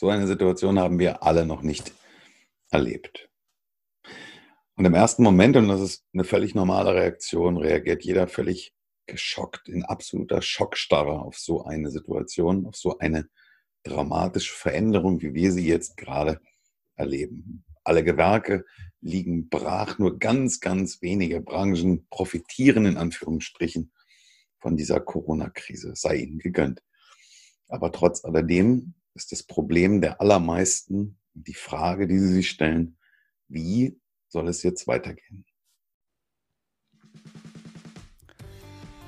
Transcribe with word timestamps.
So 0.00 0.08
eine 0.08 0.26
Situation 0.26 0.78
haben 0.78 0.98
wir 0.98 1.24
alle 1.24 1.44
noch 1.44 1.60
nicht 1.60 1.92
erlebt. 2.70 3.28
Und 4.74 4.86
im 4.86 4.94
ersten 4.94 5.22
Moment, 5.22 5.56
und 5.56 5.68
das 5.68 5.82
ist 5.82 6.06
eine 6.14 6.24
völlig 6.24 6.54
normale 6.54 6.94
Reaktion, 6.94 7.58
reagiert 7.58 8.02
jeder 8.02 8.26
völlig 8.26 8.72
geschockt, 9.04 9.68
in 9.68 9.84
absoluter 9.84 10.40
Schockstarre 10.40 11.20
auf 11.20 11.36
so 11.36 11.64
eine 11.64 11.90
Situation, 11.90 12.64
auf 12.64 12.76
so 12.76 12.96
eine 12.96 13.28
dramatische 13.82 14.54
Veränderung, 14.54 15.20
wie 15.20 15.34
wir 15.34 15.52
sie 15.52 15.68
jetzt 15.68 15.98
gerade 15.98 16.40
erleben. 16.96 17.66
Alle 17.84 18.02
Gewerke 18.02 18.64
liegen 19.02 19.50
brach, 19.50 19.98
nur 19.98 20.18
ganz, 20.18 20.60
ganz 20.60 21.02
wenige 21.02 21.42
Branchen 21.42 22.06
profitieren 22.08 22.86
in 22.86 22.96
Anführungsstrichen 22.96 23.92
von 24.60 24.78
dieser 24.78 25.00
Corona-Krise, 25.00 25.92
sei 25.94 26.16
ihnen 26.16 26.38
gegönnt. 26.38 26.82
Aber 27.68 27.92
trotz 27.92 28.24
alledem 28.24 28.94
ist 29.14 29.32
das 29.32 29.42
Problem 29.42 30.00
der 30.00 30.20
allermeisten 30.20 31.18
die 31.34 31.54
Frage, 31.54 32.06
die 32.06 32.18
sie 32.18 32.32
sich 32.32 32.50
stellen, 32.50 32.96
wie 33.48 34.00
soll 34.28 34.48
es 34.48 34.62
jetzt 34.62 34.86
weitergehen? 34.86 35.44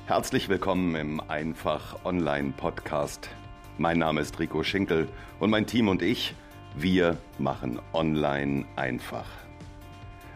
Herzlich 0.05 0.49
willkommen 0.49 0.95
im 0.95 1.19
Einfach 1.21 2.03
Online 2.03 2.53
Podcast. 2.55 3.29
Mein 3.77 3.99
Name 3.99 4.21
ist 4.21 4.37
Rico 4.39 4.63
Schinkel 4.63 5.07
und 5.39 5.49
mein 5.49 5.65
Team 5.65 5.87
und 5.87 6.01
ich, 6.01 6.35
wir 6.75 7.17
machen 7.39 7.79
Online 7.93 8.65
einfach. 8.75 9.29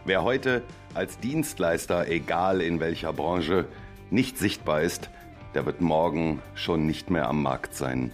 Wer 0.06 0.22
heute 0.22 0.62
als 0.94 1.18
Dienstleister, 1.18 2.08
egal 2.08 2.62
in 2.62 2.80
welcher 2.80 3.12
Branche, 3.12 3.68
nicht 4.10 4.38
sichtbar 4.38 4.80
ist, 4.80 5.10
der 5.54 5.66
wird 5.66 5.82
morgen 5.82 6.40
schon 6.54 6.86
nicht 6.86 7.10
mehr 7.10 7.28
am 7.28 7.42
Markt 7.42 7.74
sein. 7.74 8.12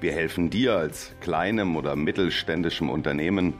Wir 0.00 0.12
helfen 0.12 0.48
dir 0.48 0.76
als 0.76 1.12
kleinem 1.20 1.76
oder 1.76 1.96
mittelständischem 1.96 2.88
Unternehmen 2.88 3.54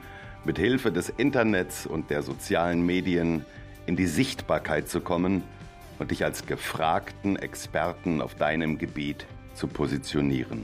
mit 0.45 0.57
Hilfe 0.57 0.89
des 0.89 1.09
Internets 1.09 1.85
und 1.85 2.09
der 2.09 2.23
sozialen 2.23 2.85
Medien 2.85 3.45
in 3.85 3.97
die 3.97 4.07
Sichtbarkeit 4.07 4.87
zu 4.87 5.01
kommen 5.01 5.43
und 5.99 6.11
dich 6.11 6.23
als 6.23 6.45
gefragten 6.45 7.35
Experten 7.35 8.21
auf 8.21 8.35
deinem 8.35 8.77
Gebiet 8.77 9.25
zu 9.53 9.67
positionieren. 9.67 10.63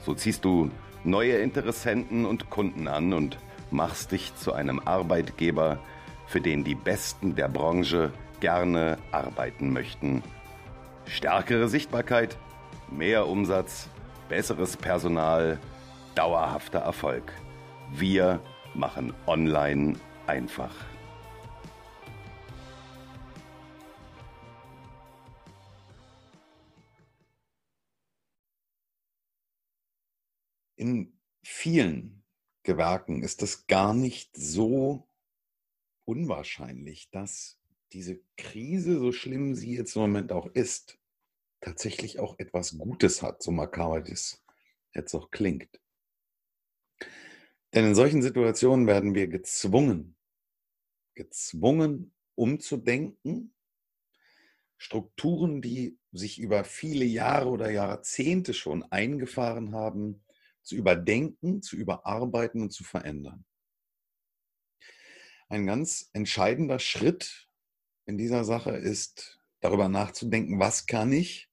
So 0.00 0.14
ziehst 0.14 0.44
du 0.44 0.70
neue 1.02 1.38
Interessenten 1.38 2.26
und 2.26 2.50
Kunden 2.50 2.88
an 2.88 3.14
und 3.14 3.38
machst 3.70 4.12
dich 4.12 4.34
zu 4.36 4.52
einem 4.52 4.80
Arbeitgeber, 4.80 5.78
für 6.26 6.42
den 6.42 6.62
die 6.62 6.74
Besten 6.74 7.36
der 7.36 7.48
Branche 7.48 8.12
gerne 8.40 8.98
arbeiten 9.12 9.72
möchten. 9.72 10.22
Stärkere 11.06 11.68
Sichtbarkeit, 11.68 12.36
mehr 12.90 13.26
Umsatz, 13.26 13.88
besseres 14.32 14.78
Personal, 14.78 15.60
dauerhafter 16.14 16.78
Erfolg. 16.78 17.34
Wir 17.90 18.42
machen 18.72 19.12
online 19.26 20.00
einfach. 20.26 20.74
In 30.76 31.12
vielen 31.44 32.24
Gewerken 32.62 33.22
ist 33.22 33.42
es 33.42 33.66
gar 33.66 33.92
nicht 33.92 34.34
so 34.34 35.06
unwahrscheinlich, 36.06 37.10
dass 37.10 37.60
diese 37.92 38.18
Krise, 38.38 38.98
so 38.98 39.12
schlimm 39.12 39.54
sie 39.54 39.76
jetzt 39.76 39.94
im 39.94 40.00
Moment 40.00 40.32
auch 40.32 40.46
ist, 40.46 41.01
tatsächlich 41.62 42.18
auch 42.18 42.38
etwas 42.38 42.76
Gutes 42.76 43.22
hat, 43.22 43.42
so 43.42 43.50
makaber 43.50 44.02
das 44.02 44.44
jetzt 44.94 45.14
auch 45.14 45.30
klingt. 45.30 45.80
Denn 47.72 47.86
in 47.86 47.94
solchen 47.94 48.20
Situationen 48.20 48.86
werden 48.86 49.14
wir 49.14 49.28
gezwungen, 49.28 50.16
gezwungen 51.14 52.12
umzudenken, 52.34 53.54
Strukturen, 54.76 55.62
die 55.62 55.96
sich 56.10 56.40
über 56.40 56.64
viele 56.64 57.04
Jahre 57.04 57.48
oder 57.48 57.70
Jahrzehnte 57.70 58.52
schon 58.52 58.82
eingefahren 58.82 59.72
haben, 59.72 60.24
zu 60.62 60.74
überdenken, 60.74 61.62
zu 61.62 61.76
überarbeiten 61.76 62.62
und 62.62 62.72
zu 62.72 62.84
verändern. 62.84 63.44
Ein 65.48 65.66
ganz 65.66 66.10
entscheidender 66.12 66.78
Schritt 66.78 67.48
in 68.06 68.18
dieser 68.18 68.44
Sache 68.44 68.72
ist, 68.72 69.40
darüber 69.60 69.88
nachzudenken, 69.88 70.58
was 70.58 70.86
kann 70.86 71.12
ich 71.12 71.51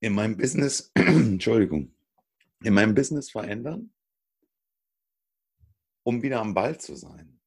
in 0.00 0.14
meinem 0.14 0.36
Business, 0.36 0.90
Entschuldigung, 0.94 1.94
in 2.62 2.74
meinem 2.74 2.94
Business 2.94 3.30
verändern, 3.30 3.92
um 6.04 6.22
wieder 6.22 6.40
am 6.40 6.54
Ball 6.54 6.78
zu 6.78 6.94
sein? 6.94 7.40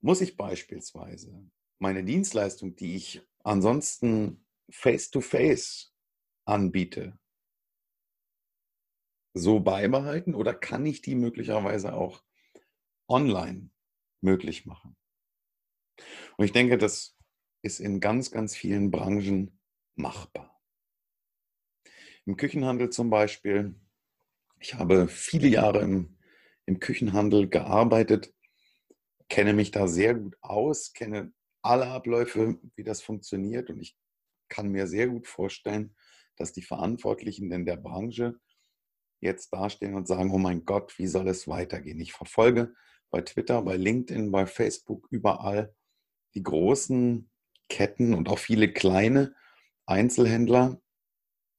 Muss 0.00 0.20
ich 0.20 0.36
beispielsweise 0.36 1.50
meine 1.78 2.04
Dienstleistung, 2.04 2.76
die 2.76 2.96
ich 2.96 3.22
ansonsten 3.42 4.44
face-to-face 4.70 5.40
-face 5.40 5.90
anbiete, 6.46 7.18
so 9.34 9.60
beibehalten 9.60 10.34
oder 10.34 10.54
kann 10.54 10.86
ich 10.86 11.02
die 11.02 11.14
möglicherweise 11.14 11.92
auch 11.92 12.24
online 13.08 13.70
möglich 14.20 14.66
machen? 14.66 14.96
Und 16.36 16.44
ich 16.44 16.52
denke, 16.52 16.78
das 16.78 17.16
ist 17.62 17.80
in 17.80 18.00
ganz, 18.00 18.30
ganz 18.30 18.56
vielen 18.56 18.90
Branchen 18.90 19.60
machbar. 19.96 20.59
Im 22.26 22.36
Küchenhandel 22.36 22.90
zum 22.90 23.10
Beispiel. 23.10 23.74
Ich 24.60 24.74
habe 24.74 25.08
viele 25.08 25.48
Jahre 25.48 25.80
im, 25.80 26.18
im 26.66 26.80
Küchenhandel 26.80 27.48
gearbeitet, 27.48 28.32
kenne 29.28 29.52
mich 29.52 29.70
da 29.70 29.88
sehr 29.88 30.14
gut 30.14 30.36
aus, 30.40 30.92
kenne 30.92 31.32
alle 31.62 31.86
Abläufe, 31.86 32.58
wie 32.76 32.84
das 32.84 33.02
funktioniert 33.02 33.70
und 33.70 33.80
ich 33.80 33.96
kann 34.48 34.68
mir 34.68 34.86
sehr 34.86 35.08
gut 35.08 35.26
vorstellen, 35.26 35.94
dass 36.36 36.52
die 36.52 36.62
Verantwortlichen 36.62 37.50
in 37.52 37.64
der 37.64 37.76
Branche 37.76 38.38
jetzt 39.20 39.52
dastehen 39.52 39.94
und 39.94 40.08
sagen, 40.08 40.32
oh 40.32 40.38
mein 40.38 40.64
Gott, 40.64 40.98
wie 40.98 41.06
soll 41.06 41.28
es 41.28 41.46
weitergehen? 41.46 42.00
Ich 42.00 42.12
verfolge 42.12 42.74
bei 43.10 43.20
Twitter, 43.20 43.62
bei 43.62 43.76
LinkedIn, 43.76 44.30
bei 44.30 44.46
Facebook 44.46 45.06
überall 45.10 45.74
die 46.34 46.42
großen 46.42 47.30
Ketten 47.68 48.14
und 48.14 48.28
auch 48.28 48.38
viele 48.38 48.72
kleine 48.72 49.34
Einzelhändler, 49.86 50.80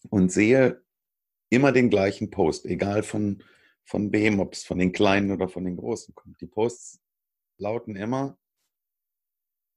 und 0.10 0.32
sehe 0.32 0.84
immer 1.50 1.72
den 1.72 1.90
gleichen 1.90 2.30
Post, 2.32 2.66
egal 2.66 3.04
von, 3.04 3.44
von 3.84 4.12
wem, 4.12 4.40
ob 4.40 4.54
es 4.54 4.64
von 4.64 4.80
den 4.80 4.92
Kleinen 4.92 5.32
oder 5.32 5.48
von 5.48 5.66
den 5.66 5.78
Großen 5.78 6.16
kommt. 6.16 6.40
Die 6.42 6.48
Posts 6.48 7.02
lauten 7.58 7.96
immer, 7.96 8.38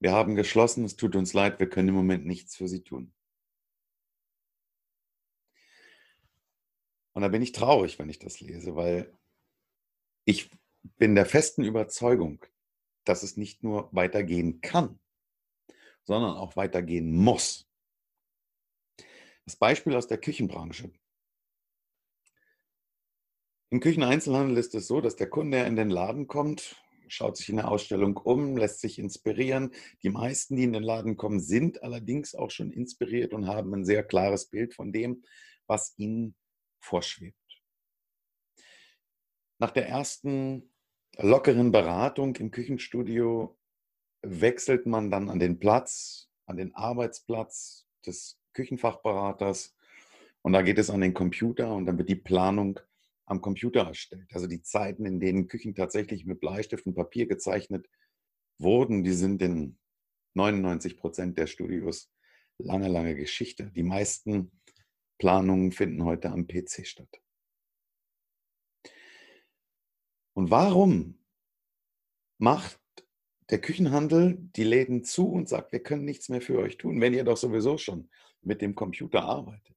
wir 0.00 0.12
haben 0.12 0.34
geschlossen, 0.34 0.84
es 0.84 0.96
tut 0.96 1.16
uns 1.16 1.32
leid, 1.32 1.60
wir 1.60 1.68
können 1.68 1.88
im 1.88 1.94
Moment 1.94 2.26
nichts 2.26 2.56
für 2.56 2.68
Sie 2.68 2.82
tun. 2.82 3.14
Und 7.14 7.22
da 7.22 7.28
bin 7.28 7.42
ich 7.42 7.52
traurig, 7.52 7.98
wenn 7.98 8.10
ich 8.10 8.18
das 8.18 8.40
lese, 8.40 8.74
weil 8.74 9.16
ich 10.24 10.50
bin 10.98 11.14
der 11.14 11.26
festen 11.26 11.64
Überzeugung, 11.64 12.44
dass 13.04 13.22
es 13.22 13.36
nicht 13.36 13.62
nur 13.62 13.88
weitergehen 13.92 14.60
kann, 14.60 14.98
sondern 16.02 16.36
auch 16.36 16.56
weitergehen 16.56 17.12
muss. 17.12 17.66
Das 19.46 19.56
Beispiel 19.56 19.94
aus 19.94 20.06
der 20.06 20.18
Küchenbranche. 20.18 20.90
Im 23.70 23.80
Kücheneinzelhandel 23.80 24.56
ist 24.56 24.74
es 24.74 24.86
so, 24.86 25.00
dass 25.00 25.16
der 25.16 25.28
Kunde 25.28 25.58
in 25.64 25.76
den 25.76 25.90
Laden 25.90 26.26
kommt, 26.28 26.76
schaut 27.08 27.36
sich 27.36 27.48
in 27.48 27.56
der 27.56 27.70
Ausstellung 27.70 28.16
um, 28.16 28.56
lässt 28.56 28.80
sich 28.80 28.98
inspirieren. 28.98 29.72
Die 30.02 30.10
meisten, 30.10 30.56
die 30.56 30.64
in 30.64 30.72
den 30.72 30.82
Laden 30.82 31.16
kommen, 31.16 31.40
sind 31.40 31.82
allerdings 31.82 32.34
auch 32.34 32.50
schon 32.50 32.70
inspiriert 32.70 33.34
und 33.34 33.46
haben 33.46 33.74
ein 33.74 33.84
sehr 33.84 34.02
klares 34.02 34.46
Bild 34.46 34.74
von 34.74 34.92
dem, 34.92 35.24
was 35.66 35.94
ihnen 35.98 36.36
vorschwebt. 36.80 37.36
Nach 39.58 39.70
der 39.70 39.88
ersten 39.88 40.72
lockeren 41.18 41.70
Beratung 41.70 42.36
im 42.36 42.50
Küchenstudio 42.50 43.58
wechselt 44.22 44.86
man 44.86 45.10
dann 45.10 45.28
an 45.28 45.38
den 45.38 45.58
Platz, 45.58 46.30
an 46.46 46.56
den 46.56 46.74
Arbeitsplatz 46.74 47.86
des 48.06 48.38
Küchenfachberaters 48.54 49.76
und 50.42 50.52
da 50.52 50.62
geht 50.62 50.78
es 50.78 50.90
an 50.90 51.00
den 51.00 51.14
Computer 51.14 51.74
und 51.74 51.86
dann 51.86 51.98
wird 51.98 52.08
die 52.08 52.16
Planung 52.16 52.80
am 53.26 53.40
Computer 53.40 53.82
erstellt. 53.82 54.28
Also 54.32 54.46
die 54.46 54.62
Zeiten, 54.62 55.06
in 55.06 55.20
denen 55.20 55.48
Küchen 55.48 55.74
tatsächlich 55.74 56.26
mit 56.26 56.40
Bleistift 56.40 56.86
und 56.86 56.94
Papier 56.94 57.26
gezeichnet 57.26 57.88
wurden, 58.58 59.04
die 59.04 59.12
sind 59.12 59.42
in 59.42 59.78
99 60.34 60.96
Prozent 60.96 61.38
der 61.38 61.46
Studios 61.46 62.10
lange, 62.58 62.88
lange 62.88 63.14
Geschichte. 63.14 63.70
Die 63.72 63.82
meisten 63.82 64.52
Planungen 65.18 65.72
finden 65.72 66.04
heute 66.04 66.30
am 66.30 66.46
PC 66.46 66.86
statt. 66.86 67.20
Und 70.34 70.50
warum 70.50 71.18
macht 72.38 72.83
der 73.50 73.60
Küchenhandel 73.60 74.36
die 74.56 74.64
Läden 74.64 75.04
zu 75.04 75.30
und 75.30 75.48
sagt, 75.48 75.72
wir 75.72 75.82
können 75.82 76.04
nichts 76.04 76.28
mehr 76.28 76.40
für 76.40 76.58
euch 76.58 76.78
tun, 76.78 77.00
wenn 77.00 77.14
ihr 77.14 77.24
doch 77.24 77.36
sowieso 77.36 77.78
schon 77.78 78.08
mit 78.40 78.62
dem 78.62 78.74
Computer 78.74 79.22
arbeitet. 79.24 79.76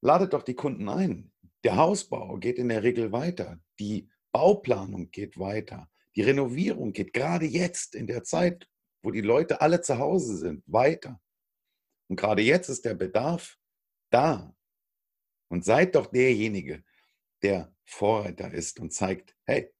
ladet 0.00 0.32
doch 0.32 0.42
die 0.42 0.54
Kunden 0.54 0.88
ein. 0.88 1.32
Der 1.62 1.76
Hausbau 1.76 2.38
geht 2.38 2.58
in 2.58 2.70
der 2.70 2.82
Regel 2.82 3.12
weiter. 3.12 3.60
Die 3.78 4.08
Bauplanung 4.32 5.10
geht 5.10 5.38
weiter. 5.38 5.90
Die 6.16 6.22
Renovierung 6.22 6.92
geht 6.92 7.12
gerade 7.12 7.46
jetzt 7.46 7.94
in 7.94 8.06
der 8.06 8.24
Zeit, 8.24 8.68
wo 9.02 9.10
die 9.10 9.20
Leute 9.20 9.60
alle 9.60 9.80
zu 9.80 9.98
Hause 9.98 10.36
sind, 10.36 10.64
weiter. 10.66 11.20
Und 12.08 12.16
gerade 12.16 12.42
jetzt 12.42 12.68
ist 12.68 12.84
der 12.84 12.94
Bedarf 12.94 13.58
da. 14.10 14.54
Und 15.48 15.64
seid 15.64 15.94
doch 15.94 16.06
derjenige, 16.06 16.84
der 17.42 17.74
Vorreiter 17.84 18.52
ist 18.52 18.80
und 18.80 18.92
zeigt, 18.92 19.36
hey, 19.44 19.72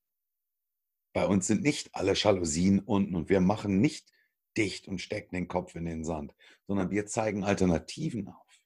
bei 1.13 1.27
uns 1.27 1.47
sind 1.47 1.63
nicht 1.63 1.95
alle 1.95 2.15
Jalousien 2.15 2.81
unten 2.81 3.15
und 3.15 3.29
wir 3.29 3.41
machen 3.41 3.81
nicht 3.81 4.11
dicht 4.57 4.89
und 4.89 5.01
stecken 5.01 5.35
den 5.35 5.49
Kopf 5.49 5.75
in 5.75 5.85
den 5.85 6.05
Sand, 6.05 6.35
sondern 6.67 6.91
wir 6.91 7.07
zeigen 7.07 7.45
Alternativen 7.45 8.29
auf. 8.29 8.61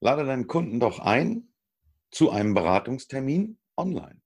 Lade 0.00 0.24
deinen 0.24 0.46
Kunden 0.46 0.80
doch 0.80 0.98
ein 0.98 1.52
zu 2.10 2.30
einem 2.30 2.54
Beratungstermin 2.54 3.58
online. 3.76 4.20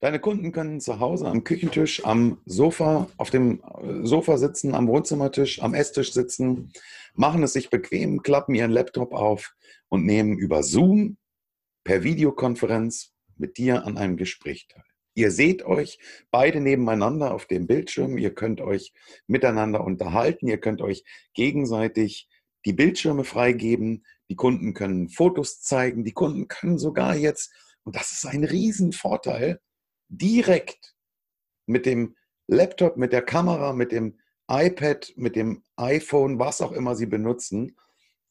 Deine 0.00 0.18
Kunden 0.18 0.50
können 0.50 0.80
zu 0.80 0.98
Hause 0.98 1.28
am 1.28 1.44
Küchentisch, 1.44 2.04
am 2.04 2.40
Sofa, 2.44 3.08
auf 3.18 3.30
dem 3.30 3.62
äh, 3.62 4.04
Sofa 4.04 4.36
sitzen, 4.36 4.74
am 4.74 4.88
Wohnzimmertisch, 4.88 5.62
am 5.62 5.74
Esstisch 5.74 6.12
sitzen, 6.12 6.72
machen 7.14 7.42
es 7.44 7.52
sich 7.52 7.70
bequem, 7.70 8.22
klappen 8.22 8.54
ihren 8.54 8.72
Laptop 8.72 9.12
auf 9.12 9.54
und 9.88 10.04
nehmen 10.04 10.36
über 10.38 10.64
Zoom 10.64 11.18
per 11.84 12.02
Videokonferenz 12.02 13.12
mit 13.36 13.58
dir 13.58 13.84
an 13.84 13.96
einem 13.96 14.16
Gespräch 14.16 14.66
teil. 14.66 14.82
Ihr 15.14 15.30
seht 15.30 15.62
euch 15.62 15.98
beide 16.30 16.60
nebeneinander 16.60 17.34
auf 17.34 17.46
dem 17.46 17.66
Bildschirm, 17.66 18.16
ihr 18.16 18.34
könnt 18.34 18.60
euch 18.60 18.92
miteinander 19.26 19.84
unterhalten, 19.84 20.48
ihr 20.48 20.58
könnt 20.58 20.80
euch 20.80 21.04
gegenseitig 21.34 22.28
die 22.64 22.72
Bildschirme 22.72 23.24
freigeben, 23.24 24.04
die 24.30 24.36
Kunden 24.36 24.72
können 24.72 25.08
Fotos 25.08 25.60
zeigen, 25.60 26.04
die 26.04 26.12
Kunden 26.12 26.48
können 26.48 26.78
sogar 26.78 27.14
jetzt, 27.16 27.52
und 27.84 27.96
das 27.96 28.12
ist 28.12 28.24
ein 28.24 28.44
Riesenvorteil, 28.44 29.60
direkt 30.08 30.94
mit 31.66 31.84
dem 31.84 32.16
Laptop, 32.46 32.96
mit 32.96 33.12
der 33.12 33.22
Kamera, 33.22 33.72
mit 33.72 33.92
dem 33.92 34.18
iPad, 34.48 35.12
mit 35.16 35.36
dem 35.36 35.62
iPhone, 35.76 36.38
was 36.38 36.60
auch 36.60 36.72
immer 36.72 36.94
Sie 36.96 37.06
benutzen, 37.06 37.76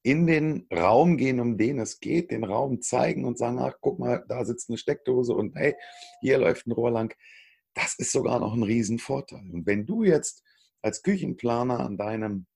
in 0.03 0.25
den 0.25 0.67
Raum 0.73 1.17
gehen, 1.17 1.39
um 1.39 1.57
den 1.57 1.79
es 1.79 1.99
geht, 1.99 2.31
den 2.31 2.43
Raum 2.43 2.81
zeigen 2.81 3.25
und 3.25 3.37
sagen, 3.37 3.59
ach, 3.59 3.75
guck 3.81 3.99
mal, 3.99 4.25
da 4.27 4.43
sitzt 4.45 4.69
eine 4.69 4.77
Steckdose 4.77 5.33
und 5.33 5.55
hey, 5.55 5.75
hier 6.21 6.37
läuft 6.39 6.67
ein 6.67 6.71
Rohr 6.71 6.91
lang. 6.91 7.15
Das 7.73 7.95
ist 7.95 8.11
sogar 8.11 8.39
noch 8.39 8.53
ein 8.53 8.63
Riesenvorteil. 8.63 9.49
Und 9.51 9.65
wenn 9.65 9.85
du 9.85 10.03
jetzt 10.03 10.43
als 10.81 11.03
Küchenplaner 11.03 11.79
an 11.79 11.97
deinem 11.97 12.47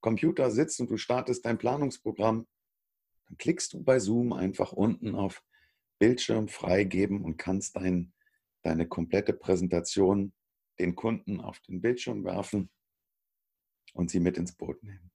Computer 0.00 0.50
sitzt 0.50 0.80
und 0.80 0.90
du 0.90 0.96
startest 0.96 1.46
dein 1.46 1.56
Planungsprogramm, 1.56 2.46
dann 3.28 3.36
klickst 3.38 3.72
du 3.72 3.82
bei 3.82 3.98
Zoom 3.98 4.32
einfach 4.32 4.72
unten 4.72 5.14
auf 5.14 5.42
Bildschirm 5.98 6.48
freigeben 6.48 7.24
und 7.24 7.38
kannst 7.38 7.76
dein, 7.76 8.12
deine 8.62 8.86
komplette 8.86 9.32
Präsentation 9.32 10.34
den 10.78 10.96
Kunden 10.96 11.40
auf 11.40 11.60
den 11.60 11.80
Bildschirm 11.80 12.24
werfen 12.24 12.68
und 13.94 14.10
sie 14.10 14.20
mit 14.20 14.36
ins 14.36 14.52
Boot 14.52 14.82
nehmen. 14.82 15.13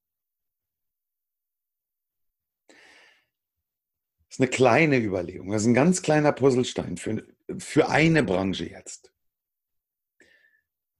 Eine 4.39 4.47
kleine 4.47 4.97
Überlegung, 4.97 5.51
das 5.51 5.63
ist 5.63 5.67
ein 5.67 5.73
ganz 5.73 6.01
kleiner 6.01 6.31
Puzzlestein 6.31 6.97
für, 6.97 7.25
für 7.57 7.89
eine 7.89 8.23
Branche 8.23 8.69
jetzt. 8.69 9.11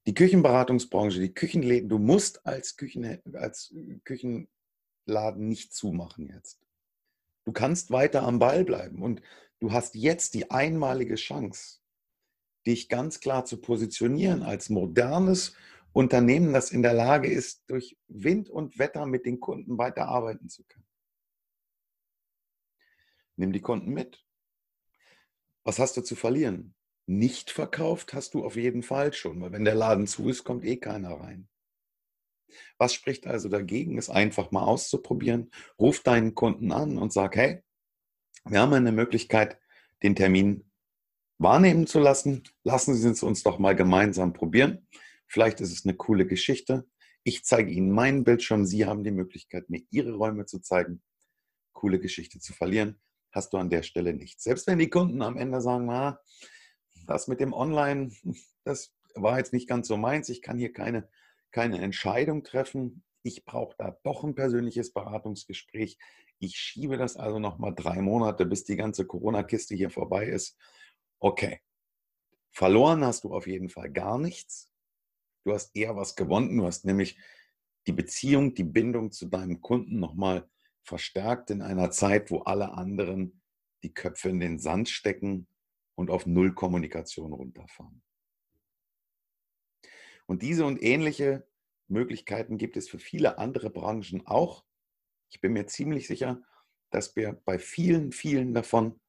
Die 0.06 0.14
Küchenberatungsbranche, 0.14 1.20
die 1.20 1.34
Küchenläden, 1.34 1.88
du 1.88 1.98
musst 1.98 2.46
als, 2.46 2.76
Küchen, 2.76 3.20
als 3.34 3.74
Küchenladen 4.04 5.48
nicht 5.48 5.74
zumachen 5.74 6.28
jetzt. 6.28 6.58
Du 7.44 7.52
kannst 7.52 7.90
weiter 7.90 8.22
am 8.22 8.38
Ball 8.38 8.64
bleiben 8.64 9.02
und 9.02 9.22
du 9.60 9.72
hast 9.72 9.94
jetzt 9.94 10.34
die 10.34 10.50
einmalige 10.50 11.16
Chance, 11.16 11.78
dich 12.66 12.88
ganz 12.88 13.20
klar 13.20 13.44
zu 13.44 13.60
positionieren 13.60 14.42
als 14.42 14.68
modernes 14.68 15.54
Unternehmen, 15.92 16.52
das 16.52 16.70
in 16.70 16.82
der 16.82 16.94
Lage 16.94 17.30
ist, 17.30 17.64
durch 17.68 17.98
Wind 18.08 18.48
und 18.48 18.78
Wetter 18.78 19.06
mit 19.06 19.26
den 19.26 19.40
Kunden 19.40 19.78
weiter 19.78 20.06
arbeiten 20.06 20.48
zu 20.48 20.64
können. 20.64 20.89
Nimm 23.40 23.54
die 23.54 23.62
Kunden 23.62 23.92
mit. 23.92 24.22
Was 25.64 25.78
hast 25.78 25.96
du 25.96 26.02
zu 26.02 26.14
verlieren? 26.14 26.74
Nicht 27.06 27.50
verkauft 27.50 28.12
hast 28.12 28.34
du 28.34 28.44
auf 28.44 28.54
jeden 28.54 28.82
Fall 28.82 29.14
schon, 29.14 29.40
weil 29.40 29.50
wenn 29.52 29.64
der 29.64 29.74
Laden 29.74 30.06
zu 30.06 30.28
ist, 30.28 30.44
kommt 30.44 30.62
eh 30.62 30.76
keiner 30.76 31.12
rein. 31.12 31.48
Was 32.76 32.92
spricht 32.92 33.26
also 33.26 33.48
dagegen, 33.48 33.96
es 33.96 34.10
einfach 34.10 34.50
mal 34.50 34.64
auszuprobieren? 34.64 35.50
Ruf 35.78 36.02
deinen 36.02 36.34
Kunden 36.34 36.70
an 36.70 36.98
und 36.98 37.14
sag, 37.14 37.34
hey, 37.34 37.62
wir 38.44 38.60
haben 38.60 38.74
eine 38.74 38.92
Möglichkeit, 38.92 39.58
den 40.02 40.14
Termin 40.14 40.70
wahrnehmen 41.38 41.86
zu 41.86 41.98
lassen. 41.98 42.42
Lassen 42.62 42.94
Sie 42.94 43.08
es 43.08 43.22
uns 43.22 43.42
doch 43.42 43.58
mal 43.58 43.74
gemeinsam 43.74 44.34
probieren. 44.34 44.86
Vielleicht 45.28 45.62
ist 45.62 45.72
es 45.72 45.86
eine 45.86 45.96
coole 45.96 46.26
Geschichte. 46.26 46.86
Ich 47.24 47.42
zeige 47.44 47.70
Ihnen 47.70 47.90
meinen 47.90 48.22
Bildschirm. 48.22 48.66
Sie 48.66 48.84
haben 48.84 49.02
die 49.02 49.12
Möglichkeit, 49.12 49.70
mir 49.70 49.80
Ihre 49.88 50.12
Räume 50.12 50.44
zu 50.44 50.58
zeigen. 50.58 51.02
Coole 51.72 52.00
Geschichte 52.00 52.38
zu 52.38 52.52
verlieren 52.52 53.00
hast 53.32 53.52
du 53.52 53.58
an 53.58 53.70
der 53.70 53.82
Stelle 53.82 54.14
nichts. 54.14 54.44
Selbst 54.44 54.66
wenn 54.66 54.78
die 54.78 54.90
Kunden 54.90 55.22
am 55.22 55.36
Ende 55.36 55.60
sagen, 55.60 55.88
ah, 55.90 56.20
das 57.06 57.28
mit 57.28 57.40
dem 57.40 57.52
Online, 57.52 58.10
das 58.64 58.94
war 59.14 59.38
jetzt 59.38 59.52
nicht 59.52 59.68
ganz 59.68 59.88
so 59.88 59.96
meins, 59.96 60.28
ich 60.28 60.42
kann 60.42 60.58
hier 60.58 60.72
keine, 60.72 61.08
keine 61.50 61.80
Entscheidung 61.80 62.44
treffen. 62.44 63.02
Ich 63.22 63.44
brauche 63.44 63.74
da 63.78 63.98
doch 64.02 64.24
ein 64.24 64.34
persönliches 64.34 64.92
Beratungsgespräch. 64.92 65.98
Ich 66.38 66.56
schiebe 66.56 66.96
das 66.96 67.16
also 67.16 67.38
nochmal 67.38 67.74
drei 67.74 68.00
Monate, 68.00 68.46
bis 68.46 68.64
die 68.64 68.76
ganze 68.76 69.06
Corona-Kiste 69.06 69.74
hier 69.74 69.90
vorbei 69.90 70.26
ist. 70.26 70.56
Okay. 71.18 71.60
Verloren 72.50 73.04
hast 73.04 73.24
du 73.24 73.34
auf 73.34 73.46
jeden 73.46 73.68
Fall 73.68 73.90
gar 73.90 74.18
nichts. 74.18 74.72
Du 75.44 75.52
hast 75.52 75.76
eher 75.76 75.96
was 75.96 76.16
gewonnen. 76.16 76.56
Du 76.56 76.66
hast 76.66 76.84
nämlich 76.84 77.18
die 77.86 77.92
Beziehung, 77.92 78.54
die 78.54 78.64
Bindung 78.64 79.12
zu 79.12 79.26
deinem 79.26 79.60
Kunden 79.60 80.00
nochmal 80.00 80.48
verstärkt 80.82 81.50
in 81.50 81.62
einer 81.62 81.90
Zeit, 81.90 82.30
wo 82.30 82.40
alle 82.40 82.72
anderen 82.72 83.40
die 83.82 83.92
Köpfe 83.92 84.28
in 84.28 84.40
den 84.40 84.58
Sand 84.58 84.88
stecken 84.88 85.46
und 85.94 86.10
auf 86.10 86.26
Null 86.26 86.54
Kommunikation 86.54 87.32
runterfahren. 87.32 88.02
Und 90.26 90.42
diese 90.42 90.64
und 90.64 90.82
ähnliche 90.82 91.46
Möglichkeiten 91.88 92.56
gibt 92.56 92.76
es 92.76 92.88
für 92.88 92.98
viele 92.98 93.38
andere 93.38 93.70
Branchen 93.70 94.26
auch. 94.26 94.64
Ich 95.30 95.40
bin 95.40 95.52
mir 95.52 95.66
ziemlich 95.66 96.06
sicher, 96.06 96.42
dass 96.90 97.16
wir 97.16 97.32
bei 97.44 97.58
vielen, 97.58 98.12
vielen 98.12 98.54
davon 98.54 99.00